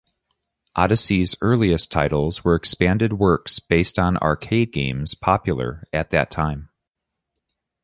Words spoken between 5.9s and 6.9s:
at that time.